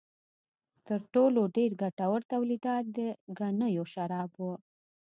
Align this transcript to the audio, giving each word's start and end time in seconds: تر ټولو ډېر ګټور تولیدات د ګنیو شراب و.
تر 0.87 0.99
ټولو 1.13 1.41
ډېر 1.55 1.71
ګټور 1.81 2.21
تولیدات 2.33 2.85
د 2.97 2.99
ګنیو 3.39 3.83
شراب 3.93 4.31
و. 4.37 4.43